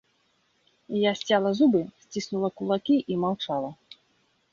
[0.99, 3.71] Я сцяла зубы, сціснула кулакі і маўчала.